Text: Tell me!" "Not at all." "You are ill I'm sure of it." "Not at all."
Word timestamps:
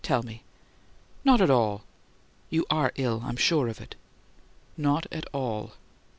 Tell 0.03 0.23
me!" 0.23 0.41
"Not 1.23 1.41
at 1.41 1.51
all." 1.51 1.83
"You 2.49 2.65
are 2.71 2.91
ill 2.95 3.21
I'm 3.23 3.35
sure 3.37 3.67
of 3.67 3.79
it." 3.79 3.93
"Not 4.75 5.05
at 5.11 5.27
all." 5.31 5.73